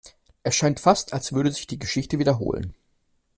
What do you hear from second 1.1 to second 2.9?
als würde sich die Geschichte wiederholen.